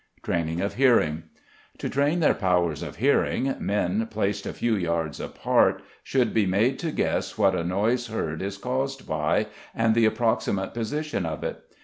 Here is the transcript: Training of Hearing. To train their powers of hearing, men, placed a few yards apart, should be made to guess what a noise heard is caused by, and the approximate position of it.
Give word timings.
Training 0.23 0.61
of 0.61 0.73
Hearing. 0.73 1.25
To 1.77 1.87
train 1.87 2.21
their 2.21 2.33
powers 2.33 2.81
of 2.81 2.95
hearing, 2.95 3.53
men, 3.59 4.07
placed 4.09 4.47
a 4.47 4.51
few 4.53 4.75
yards 4.75 5.19
apart, 5.19 5.83
should 6.03 6.33
be 6.33 6.47
made 6.47 6.79
to 6.79 6.91
guess 6.91 7.37
what 7.37 7.53
a 7.53 7.63
noise 7.63 8.07
heard 8.07 8.41
is 8.41 8.57
caused 8.57 9.07
by, 9.07 9.45
and 9.75 9.93
the 9.93 10.05
approximate 10.07 10.73
position 10.73 11.23
of 11.23 11.43
it. 11.43 11.61